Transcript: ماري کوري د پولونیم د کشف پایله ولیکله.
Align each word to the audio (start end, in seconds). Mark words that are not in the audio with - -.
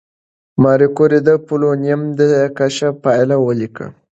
ماري 0.63 0.87
کوري 0.97 1.19
د 1.27 1.29
پولونیم 1.45 2.01
د 2.19 2.21
کشف 2.57 2.93
پایله 3.03 3.35
ولیکله. 3.47 3.87